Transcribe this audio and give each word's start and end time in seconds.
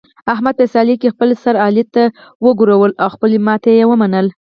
احمد 0.33 0.53
په 0.59 0.65
سیالۍ 0.71 0.95
کې 1.01 1.13
خپل 1.13 1.29
سر 1.43 1.55
علي 1.65 1.83
ته 1.93 2.03
وګرولو، 2.45 2.95
خپله 3.13 3.37
ماتې 3.47 3.71
یې 3.77 3.85
و 3.89 3.93
منله. 4.01 4.31